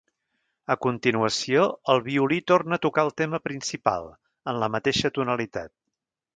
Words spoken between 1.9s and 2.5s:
el violí